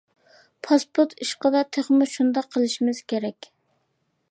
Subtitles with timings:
[0.67, 3.53] پاسپورت ئىشىدا تېخىمۇ شۇنداق قىلىشىمىز كېرەك.